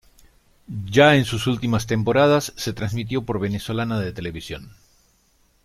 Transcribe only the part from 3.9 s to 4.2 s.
de